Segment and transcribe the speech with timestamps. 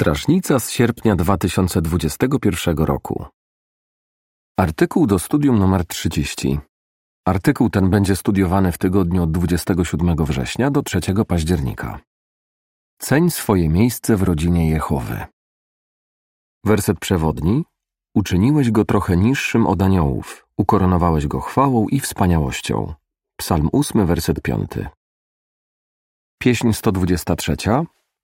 [0.00, 3.24] Strażnica z sierpnia 2021 roku.
[4.58, 6.58] Artykuł do studium numer 30.
[7.26, 12.00] Artykuł ten będzie studiowany w tygodniu od 27 września do 3 października.
[12.98, 15.24] Ceń swoje miejsce w rodzinie Jehowy.
[16.64, 17.64] Werset przewodni.
[18.14, 22.94] Uczyniłeś go trochę niższym od aniołów, ukoronowałeś go chwałą i wspaniałością.
[23.36, 24.70] Psalm 8, werset 5.
[26.38, 27.56] Pieśń 123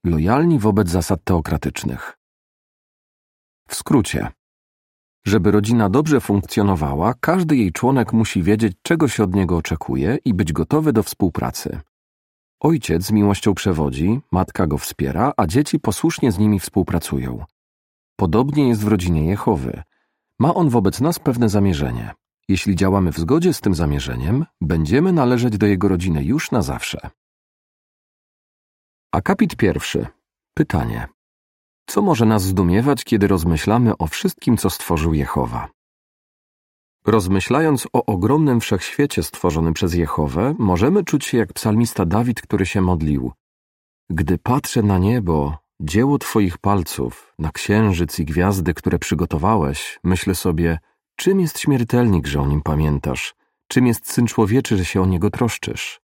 [0.05, 2.19] lojalni wobec zasad teokratycznych.
[3.69, 4.29] W skrócie,
[5.27, 10.35] żeby rodzina dobrze funkcjonowała, każdy jej członek musi wiedzieć, czego się od niego oczekuje i
[10.35, 11.81] być gotowy do współpracy.
[12.61, 17.45] Ojciec z miłością przewodzi, matka go wspiera, a dzieci posłusznie z nimi współpracują.
[18.17, 19.83] Podobnie jest w rodzinie Jehowy.
[20.39, 22.15] Ma on wobec nas pewne zamierzenie.
[22.49, 27.11] Jeśli działamy w zgodzie z tym zamierzeniem, będziemy należeć do jego rodziny już na zawsze.
[29.15, 30.07] Akapit pierwszy.
[30.55, 31.09] Pytanie.
[31.87, 35.69] Co może nas zdumiewać, kiedy rozmyślamy o wszystkim, co stworzył Jehowa?
[37.07, 42.81] Rozmyślając o ogromnym wszechświecie stworzonym przez Jehowę, możemy czuć się jak psalmista Dawid, który się
[42.81, 43.33] modlił.
[44.11, 50.79] Gdy patrzę na niebo, dzieło Twoich palców, na księżyc i gwiazdy, które przygotowałeś, myślę sobie,
[51.17, 53.35] czym jest śmiertelnik, że o nim pamiętasz,
[53.69, 56.01] czym jest syn człowieczy, że się o niego troszczysz.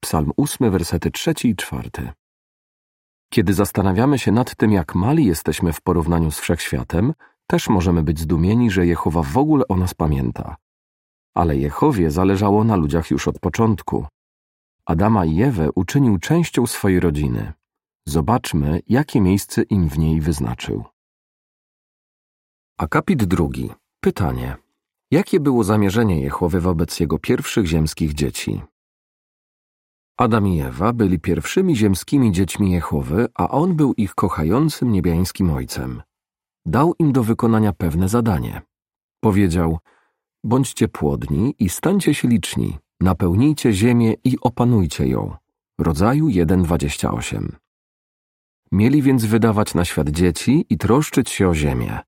[0.00, 2.12] Psalm ósmy, wersety trzeci i czwarty.
[3.30, 7.14] Kiedy zastanawiamy się nad tym, jak mali jesteśmy w porównaniu z wszechświatem,
[7.46, 10.56] też możemy być zdumieni, że Jehowa w ogóle o nas pamięta.
[11.34, 14.06] Ale Jehowie zależało na ludziach już od początku.
[14.86, 17.52] Adama i Ewę uczynił częścią swojej rodziny.
[18.06, 20.84] Zobaczmy, jakie miejsce im w niej wyznaczył.
[22.78, 23.70] Akapit drugi.
[24.00, 24.56] Pytanie.
[25.10, 28.62] Jakie było zamierzenie Jehowy wobec jego pierwszych ziemskich dzieci?
[30.18, 36.02] Adam i Ewa byli pierwszymi ziemskimi dziećmi Jehowy, a on był ich kochającym niebiańskim ojcem.
[36.66, 38.62] Dał im do wykonania pewne zadanie.
[39.20, 39.78] Powiedział:
[40.44, 45.36] Bądźcie płodni i stańcie się liczni, napełnijcie ziemię i opanujcie ją.
[45.78, 47.48] Rodzaju 1:28.
[48.72, 52.00] Mieli więc wydawać na świat dzieci i troszczyć się o ziemię.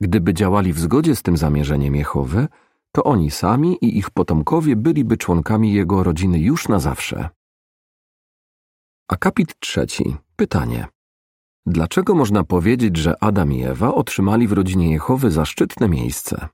[0.00, 2.48] Gdyby działali w zgodzie z tym zamierzeniem Jehowy,
[2.94, 7.28] to oni sami i ich potomkowie byliby członkami jego rodziny już na zawsze.
[9.08, 10.16] Akapit trzeci.
[10.36, 10.86] Pytanie.
[11.66, 16.48] Dlaczego można powiedzieć, że Adam i Ewa otrzymali w rodzinie Jehowy zaszczytne miejsce?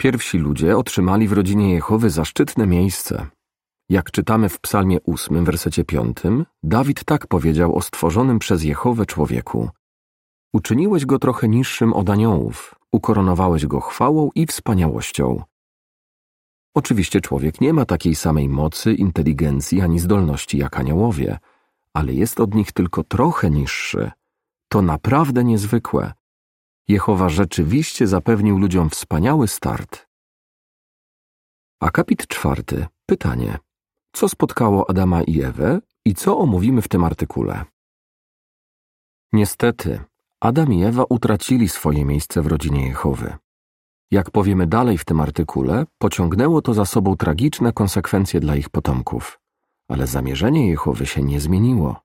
[0.00, 3.26] Pierwsi ludzie otrzymali w rodzinie Jehowy zaszczytne miejsce.
[3.88, 9.70] Jak czytamy w Psalmie ósmym, wersecie piątym, Dawid tak powiedział o stworzonym przez Jehowę człowieku.
[10.52, 15.42] Uczyniłeś go trochę niższym od aniołów, ukoronowałeś go chwałą i wspaniałością.
[16.74, 21.38] Oczywiście człowiek nie ma takiej samej mocy, inteligencji ani zdolności jak aniołowie,
[21.94, 24.10] ale jest od nich tylko trochę niższy.
[24.68, 26.12] To naprawdę niezwykłe.
[26.88, 30.06] Jehowa rzeczywiście zapewnił ludziom wspaniały start.
[31.80, 32.86] Akapit czwarty.
[33.06, 33.58] Pytanie.
[34.12, 37.64] Co spotkało Adama i Ewę i co omówimy w tym artykule?
[39.32, 40.00] Niestety,
[40.42, 43.36] Adam i Ewa utracili swoje miejsce w rodzinie Jehowy.
[44.10, 49.40] Jak powiemy dalej w tym artykule, pociągnęło to za sobą tragiczne konsekwencje dla ich potomków.
[49.88, 52.00] Ale zamierzenie Jehowy się nie zmieniło.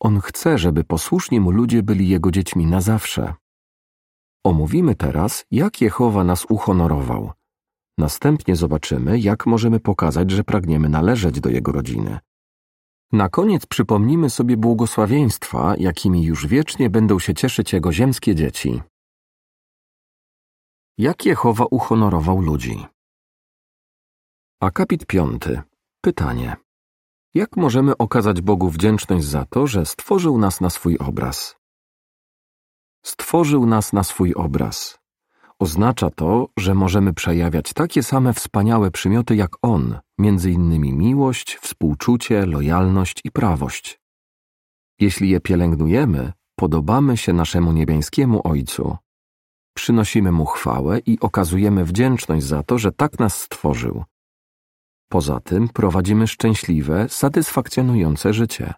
[0.00, 3.34] On chce, żeby posłuszni mu ludzie byli jego dziećmi na zawsze.
[4.44, 7.32] Omówimy teraz, jak Jehowa nas uhonorował.
[7.98, 12.18] Następnie zobaczymy, jak możemy pokazać, że pragniemy należeć do jego rodziny.
[13.12, 18.82] Na koniec przypomnimy sobie błogosławieństwa, jakimi już wiecznie będą się cieszyć jego ziemskie dzieci.
[20.98, 22.86] Jak Jehowa uhonorował ludzi?
[24.60, 25.62] Akapit piąty.
[26.00, 26.56] Pytanie.
[27.34, 31.56] Jak możemy okazać Bogu wdzięczność za to, że stworzył nas na swój obraz?
[33.04, 34.97] Stworzył nas na swój obraz.
[35.60, 42.46] Oznacza to, że możemy przejawiać takie same wspaniałe przymioty jak On, między innymi miłość, współczucie,
[42.46, 44.00] lojalność i prawość.
[45.00, 48.96] Jeśli je pielęgnujemy, podobamy się naszemu niebiańskiemu Ojcu.
[49.74, 54.04] Przynosimy Mu chwałę i okazujemy wdzięczność za to, że tak nas stworzył.
[55.08, 58.74] Poza tym prowadzimy szczęśliwe, satysfakcjonujące życie.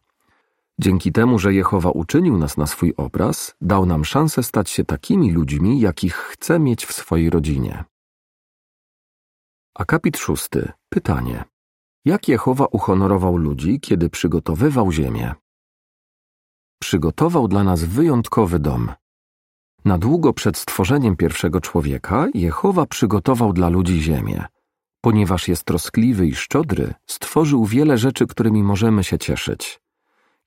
[0.83, 5.33] Dzięki temu, że Jehowa uczynił nas na swój obraz, dał nam szansę stać się takimi
[5.33, 7.85] ludźmi, jakich chce mieć w swojej rodzinie.
[9.75, 10.73] Akapit szósty.
[10.89, 11.45] Pytanie.
[12.05, 15.35] Jak Jehowa uhonorował ludzi, kiedy przygotowywał ziemię?
[16.83, 18.93] Przygotował dla nas wyjątkowy dom.
[19.85, 24.45] Na długo przed stworzeniem pierwszego człowieka Jehowa przygotował dla ludzi ziemię.
[25.01, 29.80] Ponieważ jest troskliwy i szczodry, stworzył wiele rzeczy, którymi możemy się cieszyć.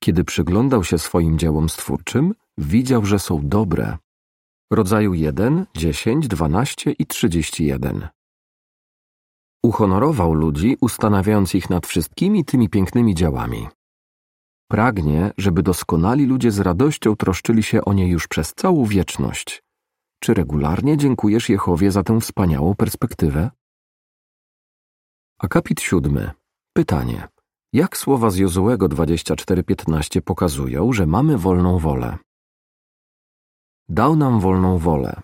[0.04, 3.98] Kiedy przyglądał się swoim dziełom stwórczym, widział, że są dobre.
[4.72, 8.08] Rodzaju 1, 10, 12 i 31.
[9.62, 13.68] Uhonorował ludzi, ustanawiając ich nad wszystkimi tymi pięknymi dziełami.
[14.70, 19.62] Pragnie, żeby doskonali ludzie z radością troszczyli się o nie już przez całą wieczność.
[20.22, 23.50] Czy regularnie dziękujesz Jehowie za tę wspaniałą perspektywę?
[25.38, 26.30] Akapit siódmy.
[26.72, 27.33] Pytanie.
[27.74, 32.18] Jak słowa z Jozułego 24:15 pokazują, że mamy wolną wolę?
[33.88, 35.22] Dał nam wolną wolę.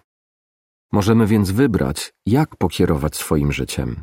[0.93, 4.02] Możemy więc wybrać, jak pokierować swoim życiem.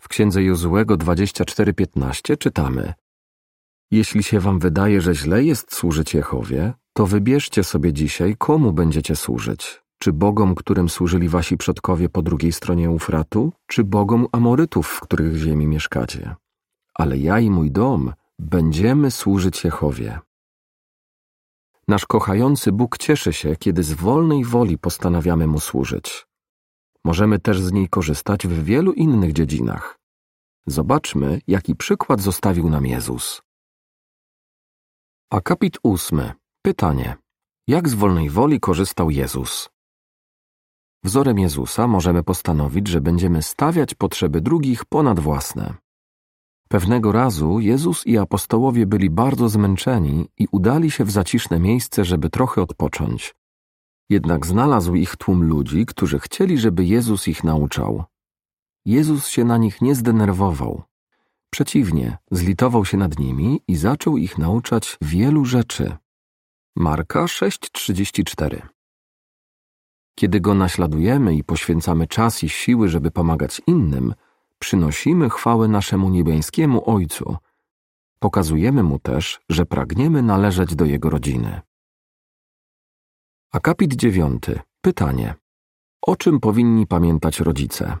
[0.00, 2.94] W księdze Jozułego 24:15 czytamy:
[3.90, 9.16] Jeśli się wam wydaje, że źle jest służyć Jehowie, to wybierzcie sobie dzisiaj, komu będziecie
[9.16, 9.82] służyć.
[9.98, 15.36] Czy bogom, którym służyli wasi przodkowie po drugiej stronie Ufratu, czy bogom Amorytów, w których
[15.36, 16.36] ziemi mieszkacie?
[16.98, 20.20] Ale ja i mój dom będziemy służyć Jehowie.
[21.88, 26.26] Nasz kochający Bóg cieszy się, kiedy z wolnej woli postanawiamy Mu służyć.
[27.04, 29.98] Możemy też z niej korzystać w wielu innych dziedzinach.
[30.66, 33.42] Zobaczmy, jaki przykład zostawił nam Jezus.
[35.30, 36.32] Akapit ósmy.
[36.62, 37.16] Pytanie.
[37.68, 39.68] Jak z wolnej woli korzystał Jezus?
[41.04, 45.74] Wzorem Jezusa możemy postanowić, że będziemy stawiać potrzeby drugich ponad własne.
[46.68, 52.30] Pewnego razu Jezus i apostołowie byli bardzo zmęczeni i udali się w zaciszne miejsce, żeby
[52.30, 53.34] trochę odpocząć.
[54.10, 58.04] Jednak znalazł ich tłum ludzi, którzy chcieli, żeby Jezus ich nauczał.
[58.84, 60.82] Jezus się na nich nie zdenerwował.
[61.50, 65.96] Przeciwnie, zlitował się nad nimi i zaczął ich nauczać wielu rzeczy.
[66.76, 68.62] Marka 6:34
[70.14, 74.14] Kiedy go naśladujemy i poświęcamy czas i siły, żeby pomagać innym,
[74.58, 77.36] przynosimy chwałę naszemu niebiańskiemu Ojcu.
[78.18, 81.60] Pokazujemy mu też, że pragniemy należeć do jego rodziny.
[83.52, 84.60] Akapit dziewiąty.
[84.80, 85.34] Pytanie.
[86.02, 87.96] O czym powinni pamiętać rodzice?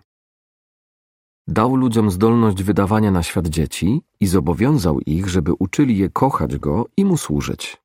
[1.46, 6.86] Dał ludziom zdolność wydawania na świat dzieci i zobowiązał ich, żeby uczyli je kochać go
[6.96, 7.76] i mu służyć.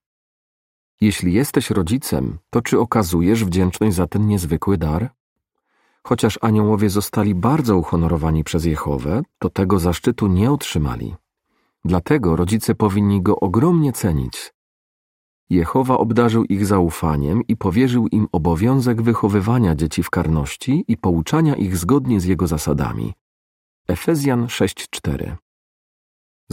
[1.01, 5.09] Jeśli jesteś rodzicem, to czy okazujesz wdzięczność za ten niezwykły dar?
[6.07, 11.15] Chociaż aniołowie zostali bardzo uhonorowani przez Jehowę, to tego zaszczytu nie otrzymali.
[11.85, 14.53] Dlatego rodzice powinni go ogromnie cenić.
[15.49, 21.77] Jehowa obdarzył ich zaufaniem i powierzył im obowiązek wychowywania dzieci w karności i pouczania ich
[21.77, 23.13] zgodnie z jego zasadami.
[23.87, 25.35] Efezjan 6:4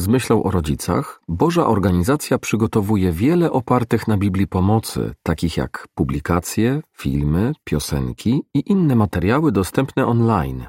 [0.01, 6.83] z myślą o rodzicach, Boża Organizacja przygotowuje wiele opartych na Biblii pomocy, takich jak publikacje,
[6.93, 10.67] filmy, piosenki i inne materiały dostępne online.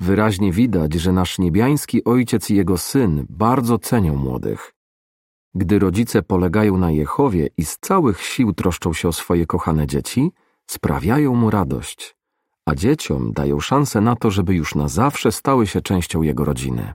[0.00, 4.72] Wyraźnie widać, że nasz niebiański ojciec i jego syn bardzo cenią młodych.
[5.54, 10.32] Gdy rodzice polegają na Jehowie i z całych sił troszczą się o swoje kochane dzieci,
[10.66, 12.16] sprawiają mu radość,
[12.66, 16.92] a dzieciom dają szansę na to, żeby już na zawsze stały się częścią jego rodziny.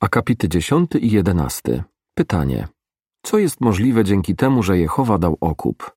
[0.00, 1.84] Akapity 10 i 11.
[2.14, 2.68] Pytanie.
[3.22, 5.96] Co jest możliwe dzięki temu, że Jehowa dał okup?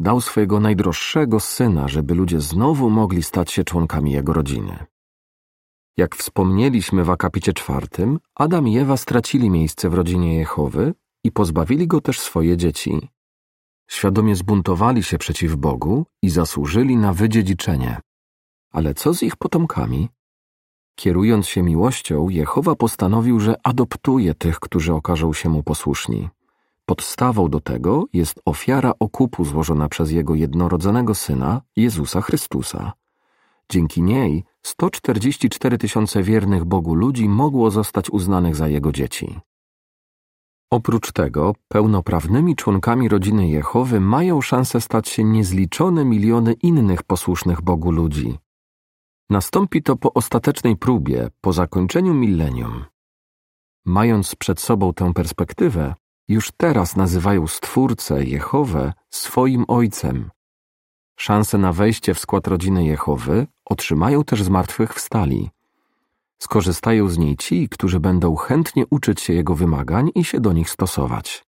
[0.00, 4.86] Dał swojego najdroższego syna, żeby ludzie znowu mogli stać się członkami jego rodziny.
[5.96, 10.94] Jak wspomnieliśmy w akapicie czwartym, Adam i Ewa stracili miejsce w rodzinie Jehowy
[11.24, 13.08] i pozbawili go też swoje dzieci.
[13.90, 18.00] Świadomie zbuntowali się przeciw Bogu i zasłużyli na wydziedziczenie.
[18.72, 20.08] Ale co z ich potomkami?
[20.96, 26.28] Kierując się miłością, Jehowa postanowił, że adoptuje tych, którzy okażą się mu posłuszni.
[26.86, 32.92] Podstawą do tego jest ofiara okupu złożona przez jego jednorodzonego syna, Jezusa Chrystusa.
[33.70, 39.40] Dzięki niej 144 tysiące wiernych Bogu ludzi mogło zostać uznanych za jego dzieci.
[40.70, 47.90] Oprócz tego, pełnoprawnymi członkami rodziny Jehowy mają szansę stać się niezliczone miliony innych posłusznych Bogu
[47.90, 48.38] ludzi,
[49.30, 52.84] Nastąpi to po ostatecznej próbie, po zakończeniu milenium.
[53.84, 55.94] Mając przed sobą tę perspektywę,
[56.28, 60.30] już teraz nazywają Stwórcę Jehowę swoim Ojcem.
[61.18, 65.50] Szanse na wejście w skład rodziny Jehowy otrzymają też zmartwychwstali.
[66.38, 70.70] Skorzystają z niej ci, którzy będą chętnie uczyć się Jego wymagań i się do nich
[70.70, 71.44] stosować.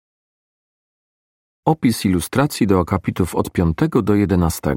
[1.64, 4.76] Opis ilustracji do akapitów od 5 do 11.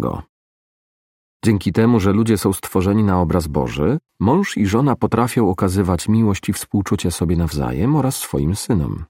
[1.46, 6.50] Dzięki temu, że ludzie są stworzeni na obraz Boży, mąż i żona potrafią okazywać miłość
[6.50, 9.06] i współczucie sobie nawzajem oraz swoim synom.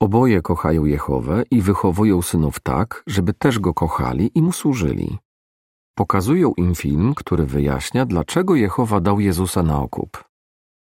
[0.00, 5.18] Oboje kochają Jehowę i wychowują synów tak, żeby też go kochali i mu służyli.
[5.94, 10.24] Pokazują im film, który wyjaśnia, dlaczego Jehowa dał Jezusa na okup.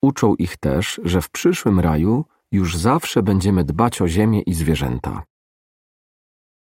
[0.01, 5.24] Uczą ich też, że w przyszłym raju już zawsze będziemy dbać o ziemię i zwierzęta.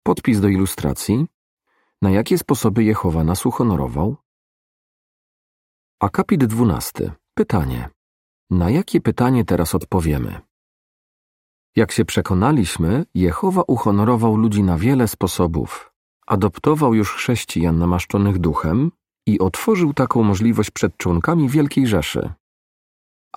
[0.04, 1.26] Podpis do ilustracji.
[2.02, 4.16] Na jakie sposoby Jehowa nas uhonorował?
[6.02, 7.12] Akapit 12.
[7.34, 7.90] Pytanie.
[8.50, 10.42] Na jakie pytanie teraz odpowiemy?
[11.76, 15.94] Jak się przekonaliśmy, Jehowa uhonorował ludzi na wiele sposobów.
[16.28, 18.92] Adoptował już chrześcijan namaszczonych duchem
[19.28, 22.34] i otworzył taką możliwość przed członkami Wielkiej Rzeszy.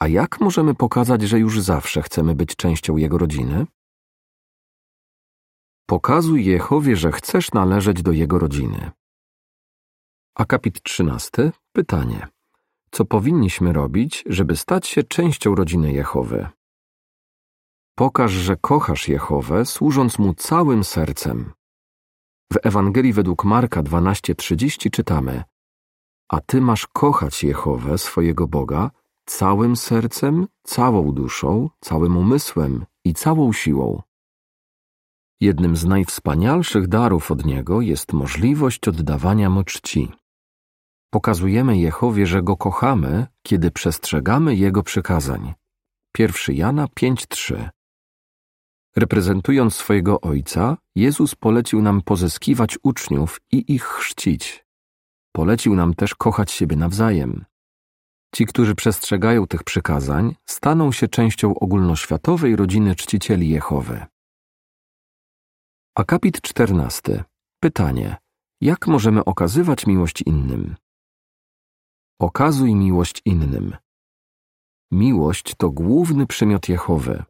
[0.00, 3.66] A jak możemy pokazać, że już zawsze chcemy być częścią Jego rodziny?
[5.86, 8.90] Pokazuj Jehowie, że chcesz należeć do Jego rodziny.
[10.34, 11.52] Akapit 13.
[11.72, 12.28] Pytanie.
[12.90, 16.48] Co powinniśmy robić, żeby stać się częścią rodziny Jehowy?
[17.94, 21.52] Pokaż, że kochasz Jehowę, służąc Mu całym sercem.
[22.52, 25.44] W Ewangelii według Marka 12:30 czytamy:
[26.28, 28.90] A ty masz kochać Jehowę, swojego Boga,
[29.26, 34.02] całym sercem, całą duszą, całym umysłem i całą siłą.
[35.42, 40.12] Jednym z najwspanialszych darów od Niego jest możliwość oddawania Mu czci.
[41.10, 45.54] Pokazujemy Jehowie, że Go kochamy, kiedy przestrzegamy Jego przykazań.
[46.18, 47.68] 1 Jana 5:3
[48.96, 54.64] Reprezentując swojego Ojca, Jezus polecił nam pozyskiwać uczniów i ich chrzcić.
[55.32, 57.44] Polecił nam też kochać siebie nawzajem.
[58.34, 64.11] Ci, którzy przestrzegają tych przykazań, staną się częścią ogólnoświatowej rodziny czcicieli Jehowy.
[65.96, 67.24] Akapit 14.
[67.60, 68.16] Pytanie.
[68.60, 70.76] Jak możemy okazywać miłość innym?
[72.20, 73.76] Okazuj miłość innym.
[74.92, 77.24] Miłość to główny przymiot Jehowy.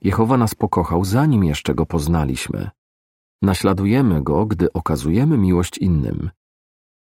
[0.00, 2.70] Jehowa nas pokochał, zanim jeszcze go poznaliśmy.
[3.42, 6.30] Naśladujemy go, gdy okazujemy miłość innym.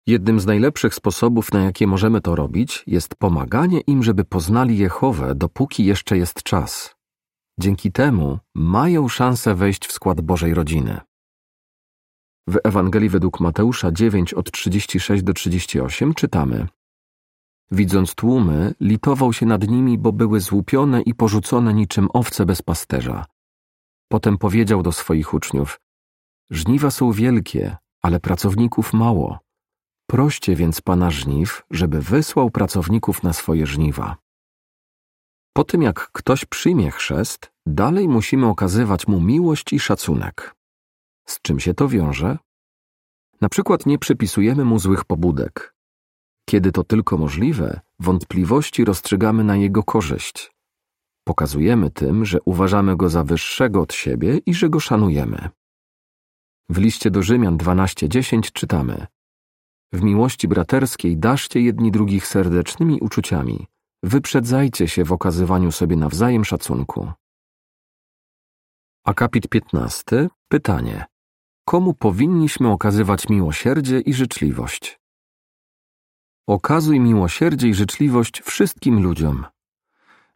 [0.08, 5.36] Jednym z najlepszych sposobów, na jakie możemy to robić, jest pomaganie im, żeby poznali Jehowę,
[5.36, 7.01] dopóki jeszcze jest czas.
[7.62, 11.00] Dzięki temu mają szansę wejść w skład Bożej rodziny.
[12.48, 16.68] W Ewangelii według Mateusza 9 od 36 do 38 czytamy:
[17.72, 23.26] Widząc tłumy, litował się nad nimi, bo były złupione i porzucone niczym owce bez pasterza.
[24.12, 25.80] Potem powiedział do swoich uczniów:
[26.50, 29.40] Żniwa są wielkie, ale pracowników mało.
[30.10, 34.18] Proście więc pana żniw, żeby wysłał pracowników na swoje żniwa.
[35.54, 40.56] Po tym jak ktoś przyjmie chrzest, dalej musimy okazywać mu miłość i szacunek.
[41.26, 42.38] Z czym się to wiąże?
[43.42, 45.76] Na przykład nie przypisujemy mu złych pobudek,
[46.50, 50.52] kiedy to tylko możliwe, wątpliwości rozstrzygamy na jego korzyść.
[51.24, 55.50] Pokazujemy tym, że uważamy go za wyższego od siebie i że go szanujemy.
[56.70, 59.08] W liście do Rzymian 12:10 czytamy:
[59.94, 63.68] W miłości braterskiej daszcie jedni drugich serdecznymi uczuciami.
[64.04, 67.12] Wyprzedzajcie się w okazywaniu sobie nawzajem szacunku.
[69.06, 70.30] Akapit 15.
[70.48, 71.06] Pytanie.
[71.66, 75.00] Komu powinniśmy okazywać miłosierdzie i życzliwość?
[76.48, 79.46] Okazuj miłosierdzie i życzliwość wszystkim ludziom.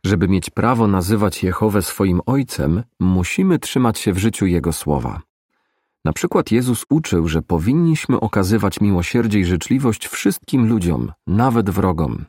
[0.06, 5.22] Żeby mieć prawo nazywać Jehowę swoim Ojcem, musimy trzymać się w życiu Jego słowa.
[6.06, 12.26] Na przykład Jezus uczył, że powinniśmy okazywać miłosierdzie i życzliwość wszystkim ludziom, nawet wrogom.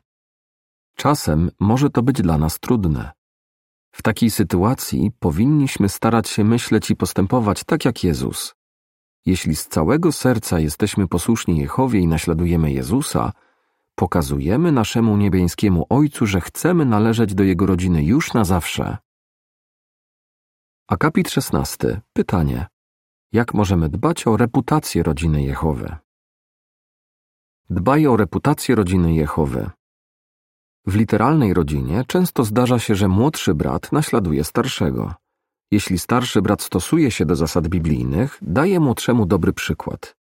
[0.97, 3.16] Czasem może to być dla nas trudne.
[3.97, 8.55] W takiej sytuacji powinniśmy starać się myśleć i postępować tak jak Jezus.
[9.27, 13.33] Jeśli z całego serca jesteśmy posłuszni Jehowie i naśladujemy Jezusa,
[13.95, 18.99] pokazujemy naszemu niebiańskiemu Ojcu, że chcemy należeć do Jego rodziny już na zawsze.
[20.89, 22.01] Akapit 16.
[22.13, 22.67] Pytanie.
[23.33, 25.97] Jak możemy dbać o reputację rodziny Jehowy?
[27.71, 29.71] Dbaj o reputację rodziny Jehowy.
[30.87, 35.15] W literalnej rodzinie często zdarza się, że młodszy brat naśladuje starszego.
[35.71, 40.17] Jeśli starszy brat stosuje się do zasad biblijnych, daje młodszemu dobry przykład.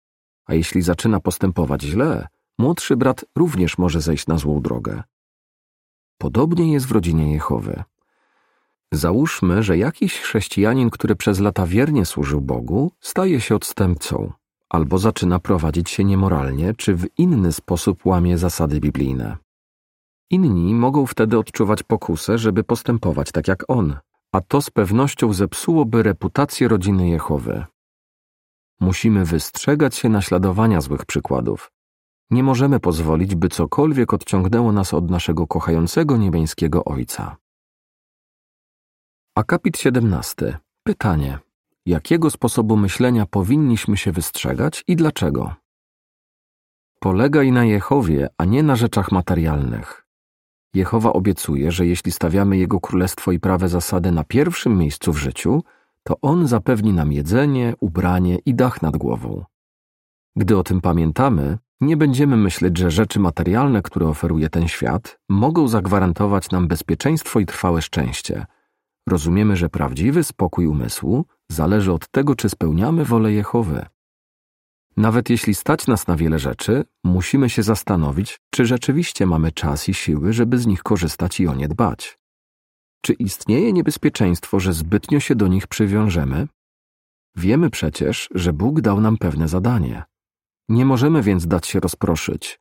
[0.45, 2.27] A jeśli zaczyna postępować źle,
[2.59, 5.03] młodszy brat również może zejść na złą drogę.
[6.17, 7.83] Podobnie jest w rodzinie Jehowy.
[8.91, 14.31] Załóżmy, że jakiś chrześcijanin, który przez lata wiernie służył Bogu, staje się odstępcą,
[14.69, 19.42] albo zaczyna prowadzić się niemoralnie, czy w inny sposób łamie zasady biblijne.
[20.33, 23.97] Inni mogą wtedy odczuwać pokusę, żeby postępować tak jak on,
[24.31, 27.65] a to z pewnością zepsułoby reputację rodziny Jehowy.
[28.79, 31.71] Musimy wystrzegać się naśladowania złych przykładów,
[32.31, 37.37] nie możemy pozwolić, by cokolwiek odciągnęło nas od naszego kochającego niebiańskiego Ojca.
[39.35, 40.57] Akapit 17.
[40.83, 41.39] Pytanie.
[41.85, 45.55] Jakiego sposobu myślenia powinniśmy się wystrzegać i dlaczego?
[46.99, 50.02] Polegaj na Jehowie, a nie na rzeczach materialnych.
[50.73, 55.63] Jehowa obiecuje, że jeśli stawiamy Jego królestwo i prawe zasady na pierwszym miejscu w życiu,
[56.03, 59.43] to On zapewni nam jedzenie, ubranie i dach nad głową.
[60.35, 65.67] Gdy o tym pamiętamy, nie będziemy myśleć, że rzeczy materialne, które oferuje ten świat, mogą
[65.67, 68.45] zagwarantować nam bezpieczeństwo i trwałe szczęście.
[69.09, 73.85] Rozumiemy, że prawdziwy spokój umysłu zależy od tego, czy spełniamy wolę Jehowy.
[74.97, 79.93] Nawet jeśli stać nas na wiele rzeczy, musimy się zastanowić, czy rzeczywiście mamy czas i
[79.93, 82.17] siły, żeby z nich korzystać i o nie dbać.
[83.01, 86.47] Czy istnieje niebezpieczeństwo, że zbytnio się do nich przywiążemy?
[87.35, 90.03] Wiemy przecież, że Bóg dał nam pewne zadanie.
[90.69, 92.59] Nie możemy więc dać się rozproszyć.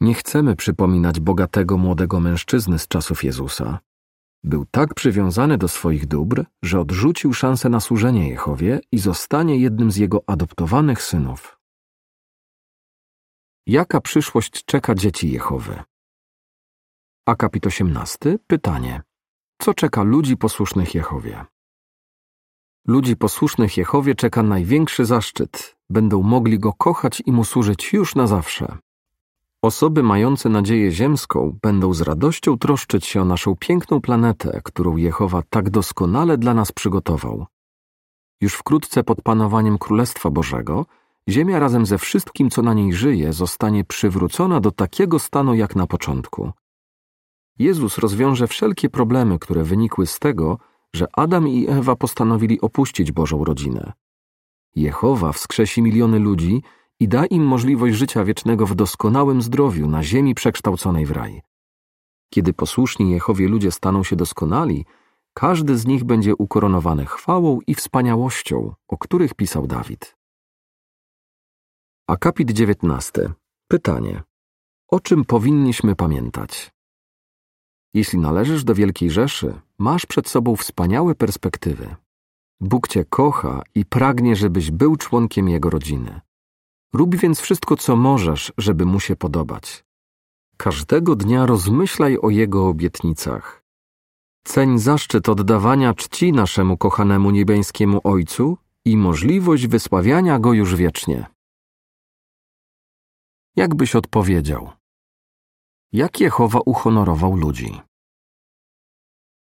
[0.00, 3.78] Nie chcemy przypominać bogatego młodego mężczyzny z czasów Jezusa.
[4.44, 9.90] Był tak przywiązany do swoich dóbr, że odrzucił szansę na służenie Jehowie i zostanie jednym
[9.90, 11.58] z jego adoptowanych synów.
[13.66, 15.82] Jaka przyszłość czeka dzieci Jehowy?
[17.26, 18.38] Akapit 18.
[18.46, 19.02] Pytanie.
[19.62, 21.44] Co czeka ludzi posłusznych Jehowie?
[22.86, 25.76] Ludzi posłusznych Jehowie czeka największy zaszczyt.
[25.90, 28.78] Będą mogli Go kochać i Mu służyć już na zawsze.
[29.62, 35.42] Osoby mające nadzieję ziemską będą z radością troszczyć się o naszą piękną planetę, którą Jehowa
[35.50, 37.46] tak doskonale dla nas przygotował.
[38.40, 40.86] Już wkrótce pod panowaniem Królestwa Bożego
[41.28, 45.86] Ziemia razem ze wszystkim, co na niej żyje, zostanie przywrócona do takiego stanu jak na
[45.86, 46.52] początku.
[47.58, 50.58] Jezus rozwiąże wszelkie problemy, które wynikły z tego,
[50.94, 53.92] że Adam i Ewa postanowili opuścić Bożą rodzinę.
[54.74, 56.62] Jehowa wskrzesi miliony ludzi
[57.00, 61.42] i da im możliwość życia wiecznego w doskonałym zdrowiu na ziemi przekształconej w raj.
[62.30, 64.84] Kiedy posłuszni Jehowie ludzie staną się doskonali,
[65.34, 70.16] każdy z nich będzie ukoronowany chwałą i wspaniałością, o których pisał Dawid.
[72.08, 73.32] Akapit 19.
[73.68, 74.22] Pytanie.
[74.88, 76.70] O czym powinniśmy pamiętać?
[77.94, 81.96] Jeśli należysz do Wielkiej Rzeszy, masz przed sobą wspaniałe perspektywy.
[82.60, 86.20] Bóg cię kocha i pragnie, żebyś był członkiem Jego rodziny.
[86.92, 89.84] Rób więc wszystko, co możesz, żeby Mu się podobać.
[90.56, 93.62] Każdego dnia rozmyślaj o Jego obietnicach.
[94.44, 101.26] Ceń zaszczyt oddawania czci naszemu kochanemu niebiańskiemu Ojcu i możliwość wysławiania Go już wiecznie.
[103.56, 104.72] Jakbyś odpowiedział?
[105.92, 107.80] Jak Jehowa uhonorował ludzi?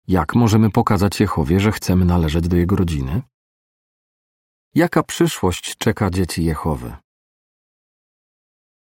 [0.08, 3.22] Jak możemy pokazać Jehowie, że chcemy należeć do Jego rodziny?
[4.74, 7.03] Jaka przyszłość czeka dzieci Jehowy?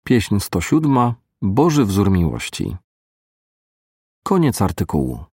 [0.03, 1.13] Pieśń 107.
[1.41, 2.77] Boży wzór miłości.
[4.23, 5.30] Koniec artykułu.